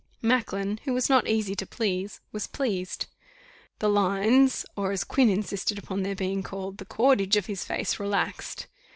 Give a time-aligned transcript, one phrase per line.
[0.23, 3.05] Macklin, who was not asy to please, was pleased.
[3.77, 7.99] The lines, or as Quin insisted upon their being called, the cordage of his face
[7.99, 8.65] relaxed.